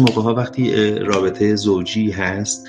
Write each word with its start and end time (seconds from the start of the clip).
موقع 0.00 0.22
ها 0.22 0.34
وقتی 0.34 0.94
رابطه 0.98 1.54
زوجی 1.54 2.10
هست 2.10 2.68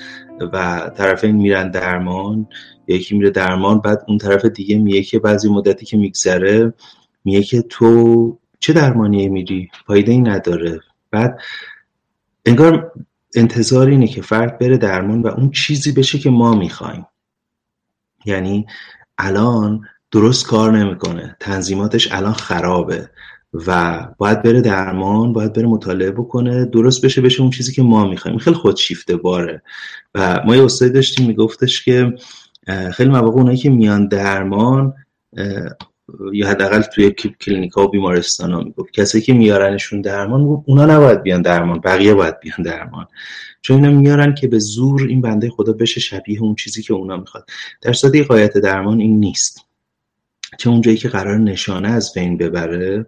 و 0.52 0.90
طرفین 0.96 1.36
میرن 1.36 1.70
درمان 1.70 2.46
یکی 2.86 3.18
میره 3.18 3.30
درمان 3.30 3.80
بعد 3.80 4.04
اون 4.08 4.18
طرف 4.18 4.44
دیگه 4.44 4.78
میگه 4.78 5.02
که 5.02 5.18
بعضی 5.18 5.48
مدتی 5.48 5.86
که 5.86 5.96
میگذره 5.96 6.74
میگه 7.24 7.42
که 7.42 7.62
تو 7.62 8.38
چه 8.60 8.72
درمانی 8.72 9.28
میری؟ 9.28 9.68
فایده 9.86 10.12
ای 10.12 10.20
نداره. 10.20 10.80
بعد 11.10 11.38
انگار 12.46 12.92
انتظار 13.34 13.86
اینه 13.86 14.06
که 14.06 14.22
فرد 14.22 14.58
بره 14.58 14.76
درمان 14.76 15.22
و 15.22 15.26
اون 15.26 15.50
چیزی 15.50 15.92
بشه 15.92 16.18
که 16.18 16.30
ما 16.30 16.54
می‌خوایم. 16.54 17.06
یعنی 18.26 18.66
الان 19.18 19.80
درست 20.10 20.46
کار 20.46 20.72
نمی‌کنه. 20.78 21.36
تنظیماتش 21.40 22.12
الان 22.12 22.32
خرابه. 22.32 23.10
و 23.52 24.00
باید 24.18 24.42
بره 24.42 24.60
درمان 24.60 25.32
باید 25.32 25.52
بره 25.52 25.66
مطالعه 25.66 26.10
بکنه. 26.10 26.64
درست 26.64 27.04
بشه 27.04 27.20
بشه 27.20 27.42
اون 27.42 27.50
چیزی 27.50 27.72
که 27.72 27.82
ما 27.82 28.08
می‌خوایم. 28.08 28.38
خیلی 28.38 28.56
خودشیفته 28.56 29.16
باره 29.16 29.62
و 30.14 30.40
ما 30.46 30.56
یه 30.56 30.64
استادی 30.64 30.90
داشتیم 30.90 31.26
میگفتش 31.26 31.84
که 31.84 32.14
خیلی 32.92 33.10
مواقع 33.10 33.36
اونایی 33.40 33.58
که 33.58 33.70
میان 33.70 34.08
درمان 34.08 34.94
یا 36.32 36.48
حداقل 36.48 36.82
توی 36.82 37.10
کلینیک 37.40 37.72
ها 37.72 37.84
و 37.84 37.88
بیمارستان 37.88 38.52
ها 38.52 38.60
می‌گفت. 38.60 38.92
کسایی 38.92 39.24
که 39.24 39.32
میارنشون 39.32 40.00
درمان 40.00 40.62
اونا 40.66 40.86
نباید 40.86 41.22
بیان 41.22 41.42
درمان 41.42 41.80
بقیه 41.80 42.14
باید 42.14 42.40
بیان 42.40 42.62
درمان. 42.64 43.06
چون 43.62 43.84
اینا 43.84 43.98
میارن 43.98 44.34
که 44.34 44.48
به 44.48 44.58
زور 44.58 45.02
این 45.02 45.20
بنده 45.20 45.50
خدا 45.50 45.72
بشه 45.72 46.00
شبیه 46.00 46.42
اون 46.42 46.54
چیزی 46.54 46.82
که 46.82 46.94
اونا 46.94 47.16
می‌خواد. 47.16 47.48
در 47.80 47.92
صورتی 47.92 48.22
قایت 48.22 48.58
درمان 48.58 49.00
این 49.00 49.20
نیست. 49.20 49.60
چه 50.58 50.70
اون 50.70 50.80
جایی 50.80 50.96
که 50.96 51.08
قرار 51.08 51.38
نشانه 51.38 51.88
از 51.88 52.12
بین 52.14 52.36
ببره 52.36 53.06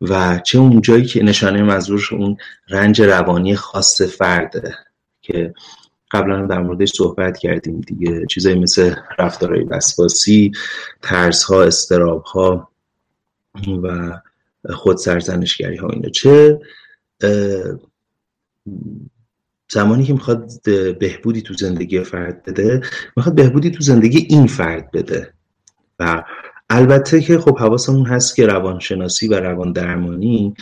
و 0.00 0.38
چه 0.38 0.58
اون 0.58 0.80
جایی 0.80 1.04
که 1.04 1.22
نشانه 1.22 1.62
منظور 1.62 2.08
اون 2.12 2.36
رنج 2.68 3.02
روانی 3.02 3.56
خاص 3.56 4.02
فرده 4.02 4.74
که 5.22 5.54
قبلا 6.10 6.46
در 6.46 6.62
موردش 6.62 6.92
صحبت 6.92 7.38
کردیم 7.38 7.80
دیگه. 7.80 8.26
چیزایی 8.26 8.58
مثل 8.58 8.94
رفتارهای 9.18 9.64
وسواسی 9.64 10.52
ترس 11.02 11.42
ها 11.42 11.62
استراب 11.62 12.22
ها 12.22 12.70
و 13.82 14.20
خود 14.74 14.96
سرزنشگری 14.96 15.76
ها 15.76 15.88
اینا. 15.88 16.08
چه 16.08 16.60
زمانی 19.72 20.04
که 20.04 20.12
می‌خواد 20.12 20.50
بهبودی 20.98 21.42
تو 21.42 21.54
زندگی 21.54 22.04
فرد 22.04 22.42
بده 22.42 22.80
می‌خواد 23.16 23.34
بهبودی 23.34 23.70
تو 23.70 23.82
زندگی 23.82 24.26
این 24.30 24.46
فرد 24.46 24.90
بده 24.90 25.32
و 25.98 26.22
البته 26.80 27.20
که 27.20 27.38
خب 27.38 27.58
حواسمون 27.58 28.06
هست 28.06 28.36
که 28.36 28.46
روانشناسی 28.46 29.28
و 29.28 29.34
روان 29.34 29.72
درمانی 29.72 30.54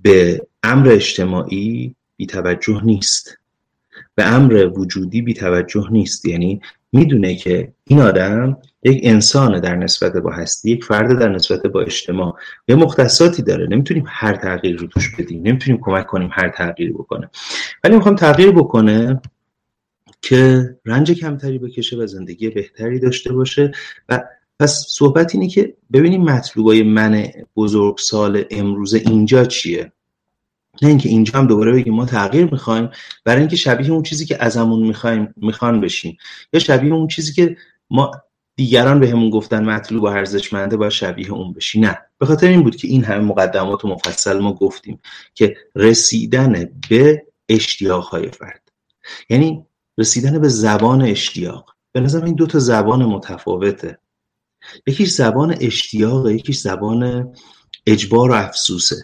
به 0.00 0.46
امر 0.62 0.88
اجتماعی 0.88 1.94
بی 2.16 2.26
توجه 2.26 2.84
نیست. 2.84 3.38
به 4.14 4.24
امر 4.24 4.70
وجودی 4.74 5.22
بی 5.22 5.34
توجه 5.34 5.86
نیست. 5.90 6.24
یعنی 6.24 6.60
می‌دونه 6.92 7.34
که 7.34 7.72
این 7.84 8.00
آدم 8.00 8.58
یک 8.82 9.00
انسان 9.02 9.60
در 9.60 9.76
نسبت 9.76 10.12
با 10.12 10.30
هستی 10.30 10.70
یک 10.70 10.84
فرد 10.84 11.18
در 11.18 11.28
نسبت 11.28 11.66
با 11.66 11.82
اجتماع. 11.82 12.34
یه 12.68 12.76
مختصاتی 12.76 13.42
داره. 13.42 13.66
نمی‌تونیم 13.66 14.04
هر 14.06 14.36
تغییر 14.36 14.76
رو 14.76 14.86
توش 14.86 15.16
بدیم. 15.16 15.42
نمی‌تونیم 15.42 15.80
کمک 15.82 16.06
کنیم 16.06 16.30
هر 16.32 16.48
تغییر 16.48 16.92
بکنه. 16.92 17.30
ولی 17.84 17.94
می‌خوام 17.94 18.16
تغییر 18.16 18.50
بکنه 18.50 19.20
که 20.22 20.70
رنج 20.84 21.12
کمتری 21.12 21.58
بکشه 21.58 21.96
و 21.96 22.06
زندگی 22.06 22.50
بهتری 22.50 22.98
داشته 22.98 23.32
باشه 23.32 23.72
و 24.08 24.24
پس 24.62 24.86
صحبت 24.88 25.34
اینه 25.34 25.48
که 25.48 25.74
ببینیم 25.92 26.22
مطلوبای 26.22 26.82
من 26.82 27.26
بزرگسال 27.56 28.44
امروز 28.50 28.94
اینجا 28.94 29.44
چیه. 29.44 29.92
نه 30.82 30.88
اینکه 30.88 31.08
اینجا 31.08 31.38
هم 31.38 31.46
دوباره 31.46 31.72
بگیم 31.72 31.94
ما 31.94 32.06
تغییر 32.06 32.44
می‌خوایم 32.52 32.90
برای 33.24 33.40
اینکه 33.40 33.56
شبیه 33.56 33.90
اون 33.90 34.02
چیزی 34.02 34.26
که 34.26 34.44
ازمون 34.44 34.86
می‌خوایم 34.86 35.34
می‌خوان 35.36 35.80
بشیم. 35.80 36.16
یا 36.52 36.60
شبیه 36.60 36.94
اون 36.94 37.08
چیزی 37.08 37.32
که 37.32 37.56
ما 37.90 38.10
دیگران 38.56 39.00
به 39.00 39.30
گفتن 39.30 39.64
مطلوب 39.64 40.02
و 40.02 40.06
ارزشمنده 40.06 40.76
باید 40.76 40.92
شبیه 40.92 41.32
اون 41.32 41.52
بشی. 41.52 41.80
نه. 41.80 41.98
به 42.18 42.26
خاطر 42.26 42.48
این 42.48 42.62
بود 42.62 42.76
که 42.76 42.88
این 42.88 43.04
همه 43.04 43.24
مقدمات 43.24 43.84
و 43.84 43.88
مفصل 43.88 44.38
ما 44.38 44.52
گفتیم 44.52 45.00
که 45.34 45.56
رسیدن 45.76 46.80
به 46.90 47.26
اشتیاق 47.48 48.04
های 48.04 48.28
فرد. 48.28 48.62
یعنی 49.30 49.66
رسیدن 49.98 50.38
به 50.38 50.48
زبان 50.48 51.02
اشتیاق. 51.02 51.74
به 51.92 52.00
نظر 52.00 52.24
این 52.24 52.34
دو 52.34 52.46
تا 52.46 52.58
زبان 52.58 53.04
متفاوته. 53.04 53.98
یکیش 54.86 55.08
زبان 55.08 55.56
اشتیاق 55.60 56.28
یکیش 56.28 56.58
زبان 56.58 57.32
اجبار 57.86 58.30
و 58.30 58.34
افسوسه. 58.34 58.96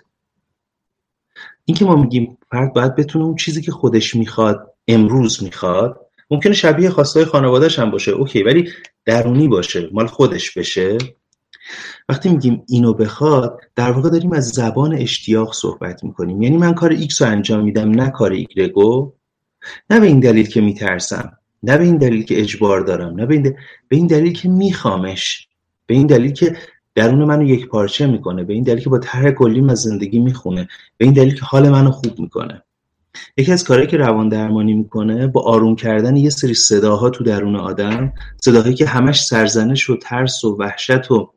این 1.64 1.76
که 1.76 1.84
ما 1.84 1.96
میگیم 1.96 2.38
فرد 2.50 2.72
باید 2.72 2.94
بتونه 2.94 3.24
اون 3.24 3.36
چیزی 3.36 3.62
که 3.62 3.72
خودش 3.72 4.16
می‌خواد 4.16 4.74
امروز 4.88 5.42
می‌خواد 5.42 6.00
ممکنه 6.30 6.52
شبیه 6.52 6.90
خواستای 6.90 7.24
خانوادهش 7.24 7.78
هم 7.78 7.90
باشه 7.90 8.12
اوکی 8.12 8.42
ولی 8.42 8.72
درونی 9.04 9.48
باشه 9.48 9.88
مال 9.92 10.06
خودش 10.06 10.58
بشه. 10.58 10.98
وقتی 12.08 12.28
میگیم 12.28 12.62
اینو 12.68 12.94
بخواد 12.94 13.60
در 13.76 13.90
واقع 13.90 14.10
داریم 14.10 14.32
از 14.32 14.48
زبان 14.48 14.94
اشتیاق 14.94 15.54
صحبت 15.54 16.04
می‌کنیم. 16.04 16.42
یعنی 16.42 16.56
من 16.56 16.74
کار 16.74 16.90
ایکس 16.90 17.22
رو 17.22 17.28
انجام 17.28 17.64
میدم 17.64 17.90
نه 17.90 18.10
کار 18.10 18.32
ایگرگو 18.32 19.12
نه 19.90 20.00
به 20.00 20.06
این 20.06 20.20
دلیل 20.20 20.46
که 20.46 20.60
میترسم 20.60 21.38
نه 21.62 21.78
به 21.78 21.84
این 21.84 21.96
دلیل 21.96 22.24
که 22.24 22.40
اجبار 22.40 22.80
دارم 22.80 23.14
نه 23.14 23.26
به 23.26 23.34
این, 23.34 23.42
دلیل, 23.42 23.56
به 23.88 23.96
این 23.96 24.06
دلیل 24.06 24.32
که 24.32 24.48
میخوامش. 24.48 25.47
به 25.88 25.94
این 25.94 26.06
دلیل 26.06 26.32
که 26.32 26.56
درون 26.94 27.24
منو 27.24 27.42
یک 27.42 27.68
پارچه 27.68 28.06
می‌کنه 28.06 28.44
به 28.44 28.54
این 28.54 28.62
دلیل 28.62 28.80
که 28.80 28.90
با 28.90 28.98
طرح 28.98 29.30
کلیم 29.30 29.68
از 29.68 29.82
زندگی 29.82 30.18
می‌خونه 30.18 30.68
به 30.96 31.04
این 31.04 31.14
دلیل 31.14 31.34
که 31.34 31.44
حال 31.44 31.68
منو 31.68 31.90
خوب 31.90 32.20
می‌کنه. 32.20 32.62
یکی 33.36 33.52
از 33.52 33.64
کارهایی 33.64 33.90
که 33.90 33.96
روان 33.96 34.28
درمانی 34.28 34.74
می‌کنه 34.74 35.26
با 35.26 35.42
آروم 35.42 35.76
کردن 35.76 36.16
یه 36.16 36.30
سری 36.30 36.54
صداها 36.54 37.10
تو 37.10 37.24
درون 37.24 37.56
آدم 37.56 38.12
صداهایی 38.44 38.74
که 38.74 38.86
همش 38.86 39.24
سرزنش 39.24 39.90
و 39.90 39.96
ترس 39.96 40.44
و 40.44 40.56
وحشت 40.56 41.10
و 41.10 41.32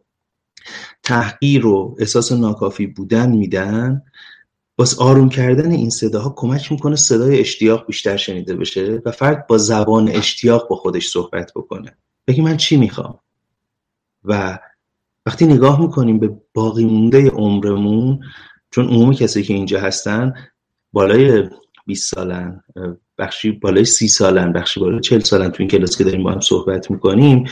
تحقیر 1.04 1.66
و 1.66 1.96
احساس 2.00 2.32
ناکافی 2.32 2.88
بودن 2.88 3.32
میدن 3.32 4.02
باز 4.78 5.00
آروم 5.00 5.30
کردن 5.30 5.72
این 5.72 5.90
صداها 5.90 6.34
کمک 6.36 6.72
می‌کنه 6.72 6.96
صدای 6.96 7.40
اشتیاق 7.40 7.86
بیشتر 7.88 8.18
شنیده 8.18 8.56
بشه 8.56 9.02
و 9.06 9.12
فرد 9.12 9.48
با 9.48 9.58
زبان 9.58 10.10
اشتیاق 10.10 10.70
با 10.70 10.76
خودش 10.76 11.08
صحبت 11.08 11.52
بکنه. 11.56 11.98
بگی 12.28 12.42
من 12.42 12.58
چی 12.58 12.78
می‌خوام؟ 12.78 13.20
و 14.24 14.59
وقتی 15.26 15.46
نگاه 15.46 15.82
می‌کنیم 15.82 16.20
به 16.20 16.30
باقی 16.54 16.86
مونده 16.86 17.30
عمرمون 17.30 18.20
چون 18.72 18.88
عموم 18.88 19.14
کسی 19.14 19.44
که 19.44 19.54
اینجا 19.54 19.80
هستن 19.80 20.34
بالای 20.94 21.50
20 21.86 22.16
سالن 22.16 22.62
بخشی 23.18 23.52
بالای 23.52 23.86
30 23.86 24.08
سالن 24.08 24.54
بخشی 24.54 24.80
بالای 24.80 25.00
40 25.00 25.20
سالن 25.20 25.50
تو 25.50 25.56
این 25.59 25.68
کلاس 25.68 25.98
که 25.98 26.04
داریم 26.04 26.24
با 26.24 26.32
هم 26.32 26.40
صحبت 26.40 26.92
می‌کنیم. 26.92 27.44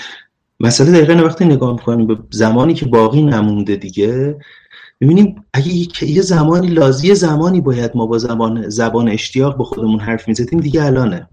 مسئله 0.59 0.91
دقیقا 0.91 1.25
وقتی 1.25 1.45
نگاه 1.45 1.71
می‌کنیم 1.73 2.07
به 2.07 2.17
زمانی 2.31 2.73
که 2.73 2.85
باقی 2.85 3.21
نمونده 3.21 3.75
دیگه 3.75 4.37
می‌بینیم 4.99 5.45
اگه 5.53 5.67
یه 6.01 6.21
زمانی 6.21 6.67
لازی 6.67 7.15
زمانی 7.15 7.61
باید 7.61 7.91
ما 7.95 8.05
با 8.05 8.17
زبان 8.17 8.69
زبان 8.69 9.09
اشتیاق 9.09 9.57
با 9.57 9.63
خودمون 9.63 9.99
حرف 9.99 10.27
می‌زدیم 10.27 10.59
دیگه 10.59 10.83
الانه. 10.83 11.29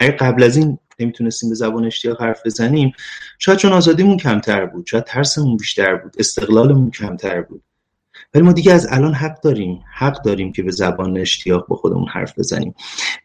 اگه 0.00 0.12
قبل 0.12 0.42
از 0.42 0.56
این 0.56 0.78
نمی‌تونستیم 1.00 1.48
به 1.48 1.54
زبان 1.54 1.84
اشتیاق 1.84 2.22
حرف 2.22 2.46
بزنیم 2.46 2.92
شاید 3.38 3.58
چون 3.58 3.72
آزادیمون 3.72 4.16
کمتر 4.16 4.66
بود 4.66 4.86
شاید 4.86 5.04
ترسمون 5.04 5.56
بیشتر 5.56 5.94
بود 5.94 6.16
استقلالمون 6.18 6.90
کمتر 6.90 7.42
بود. 7.42 7.62
ولی 8.34 8.44
ما 8.44 8.52
دیگه 8.52 8.72
از 8.72 8.86
الان 8.90 9.14
حق 9.14 9.40
داریم 9.40 9.80
حق 9.94 10.22
داریم 10.22 10.52
که 10.52 10.62
به 10.62 10.70
زبان 10.70 11.18
اشتیاق 11.18 11.66
با 11.68 11.76
خودمون 11.76 12.08
حرف 12.08 12.38
بزنیم. 12.38 12.74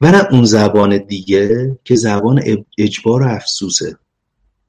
و 0.02 0.12
نه 0.12 0.28
اون 0.32 0.46
زبان 0.46 0.98
دیگه 0.98 1.78
که 1.84 1.96
زبان 1.96 2.44
اجبار 2.78 3.24
و 3.24 3.28
افسوسه. 3.28 3.98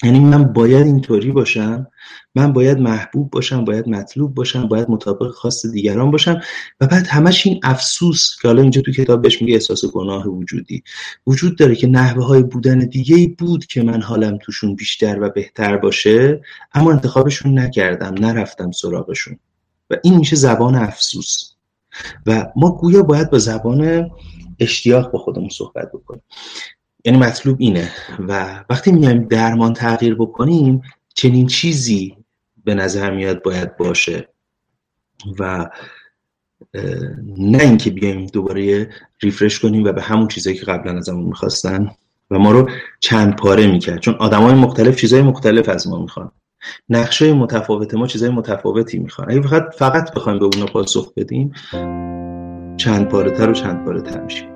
یعنی 0.05 0.21
من 0.21 0.45
باید 0.45 0.87
اینطوری 0.87 1.33
باشم 1.33 1.87
من 2.37 2.53
باید 2.53 2.79
محبوب 2.79 3.31
باشم 3.31 3.65
باید 3.65 3.89
مطلوب 3.89 4.35
باشم 4.35 4.69
باید 4.69 4.91
مطابق 4.91 5.31
خواست 5.31 5.67
دیگران 5.67 6.11
باشم. 6.11 6.41
و 6.81 6.87
بعد 6.87 7.07
همش 7.07 7.47
این 7.47 7.61
افسوس 7.63 8.37
که 8.43 8.49
حالا 8.49 8.63
اینجا 8.63 8.81
تو 8.81 8.93
کتاب 8.93 9.23
بهش 9.23 9.43
میگه 9.43 9.55
احساس 9.55 9.85
گناه 9.85 10.29
وجودی. 10.29 10.83
وجود 11.27 11.59
داره 11.59 11.75
که 11.75 11.87
نحوه 11.87 12.25
های 12.25 12.43
بودن 12.43 12.79
دیگه 12.79 13.35
بود 13.39 13.67
که 13.67 13.83
من 13.83 14.03
حالم 14.03 14.39
توشون 14.43 14.75
بیشتر 14.75 15.23
و 15.23 15.31
بهتر 15.31 15.77
باشه 15.77 16.41
اما 16.75 16.93
انتخابشون 16.93 17.59
نکردم 17.59 18.15
نرفتم 18.25 18.71
سراغشون. 18.71 19.39
و 19.91 19.97
این 20.05 20.17
میشه 20.17 20.37
زبان 20.37 20.75
افسوس. 20.75 21.53
و 22.27 22.47
ما 22.57 22.71
گویا 22.71 23.03
باید 23.03 23.31
با 23.31 23.39
زبان 23.39 24.11
اشتیاق 24.59 25.11
با 25.11 25.19
خودمون 25.19 25.49
صحبت 25.49 25.93
بکنیم. 25.93 26.23
یعنی 27.07 27.19
مطلوب 27.19 27.57
اینه. 27.61 27.91
و 28.29 28.65
وقتی 28.71 28.93
میایم 28.93 29.23
درمان 29.23 29.73
تغییر 29.73 30.15
بکنیم 30.15 30.83
چنین 31.15 31.47
چیزی 31.47 32.17
به 32.65 32.75
نظر 32.75 33.11
میاد 33.11 33.43
باید 33.43 33.77
باشه. 33.77 34.29
و 35.39 35.71
نه 37.39 37.59
اینکه 37.63 37.91
بیایم 37.91 38.27
دوباره 38.27 38.91
ریفرش 39.23 39.61
کنیم 39.61 39.85
و 39.85 39.93
به 39.93 40.03
همون 40.03 40.29
چیزایی 40.29 40.57
که 40.57 40.65
قبلا 40.65 40.99
ازمون 40.99 41.25
می‌خواستن 41.25 41.91
و 42.31 42.39
ما 42.39 42.51
رو 42.51 42.71
چند 43.01 43.37
پاره 43.37 43.67
می‌کرد. 43.67 44.01
چون 44.01 44.15
های 44.15 44.55
مختلف 44.55 44.97
چیزهای 44.97 45.23
مختلف 45.23 45.69
از 45.69 45.89
ما 45.89 45.99
می‌خوان. 45.99 46.31
نقشه 46.89 47.33
متفاوت 47.33 47.95
ما 47.95 48.07
چیزهای 48.07 48.33
متفاوتی 48.33 48.99
می‌خوان. 48.99 49.31
اگه 49.31 49.41
فقط 49.41 49.75
فقط 49.75 50.15
بخوایم 50.15 50.39
به 50.39 50.45
اون 50.45 50.67
پاسخ 50.67 51.13
بدیم 51.17 51.53
چند 52.77 53.09
پاره 53.09 53.31
تر 53.31 53.51
و 53.51 53.53
چند 53.53 53.85
پاره 53.85 54.03
تر 54.03 54.21
میشیم 54.21 54.56